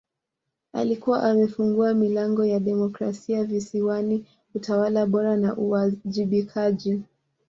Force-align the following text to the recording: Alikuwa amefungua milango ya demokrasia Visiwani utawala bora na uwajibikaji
Alikuwa 0.73 1.23
amefungua 1.23 1.93
milango 1.93 2.45
ya 2.45 2.59
demokrasia 2.59 3.43
Visiwani 3.43 4.25
utawala 4.55 5.05
bora 5.05 5.37
na 5.37 5.55
uwajibikaji 5.57 7.01